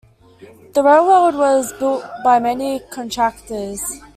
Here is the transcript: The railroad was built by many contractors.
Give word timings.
The 0.73 0.81
railroad 0.81 1.35
was 1.35 1.73
built 1.73 2.03
by 2.23 2.39
many 2.39 2.79
contractors. 2.91 4.01